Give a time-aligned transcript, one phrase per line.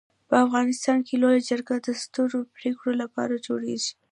[0.29, 3.93] په افغانستان کي لويه جرګه د سترو پريکړو لپاره جوړيږي.